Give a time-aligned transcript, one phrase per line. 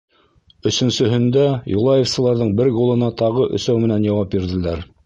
[0.69, 1.43] Өсөнсөһөндә
[1.75, 4.89] юлаевсыларҙың бер голына тағы өсәү менән яуап бирҙеләр.